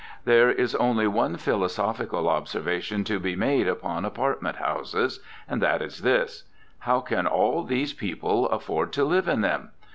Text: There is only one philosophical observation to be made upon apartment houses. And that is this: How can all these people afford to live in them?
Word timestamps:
There 0.25 0.49
is 0.49 0.73
only 0.73 1.05
one 1.05 1.37
philosophical 1.37 2.27
observation 2.27 3.03
to 3.03 3.19
be 3.19 3.35
made 3.35 3.67
upon 3.67 4.03
apartment 4.03 4.55
houses. 4.57 5.19
And 5.47 5.61
that 5.61 5.79
is 5.83 6.01
this: 6.01 6.41
How 6.79 7.01
can 7.01 7.27
all 7.27 7.61
these 7.63 7.93
people 7.93 8.49
afford 8.49 8.93
to 8.93 9.05
live 9.05 9.27
in 9.27 9.41
them? 9.41 9.69